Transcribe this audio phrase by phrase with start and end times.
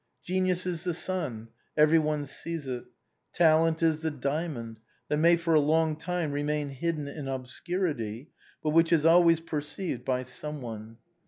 [0.23, 2.85] Genius is the sun, every one sees it.
[3.35, 8.31] Talent is the diamond that may for a long time remain hidden in obscurity,
[8.63, 10.97] but which is always perceived by some one.